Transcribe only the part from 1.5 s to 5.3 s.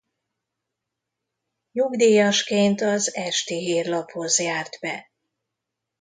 Nyugdíjasként az Esti Hírlaphoz járt be.